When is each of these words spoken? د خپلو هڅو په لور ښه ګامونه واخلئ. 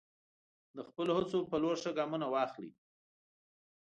د 0.75 0.77
خپلو 0.87 1.11
هڅو 1.17 1.39
په 1.49 1.55
لور 1.63 1.75
ښه 1.83 1.91
ګامونه 1.97 2.25
واخلئ. 2.29 2.71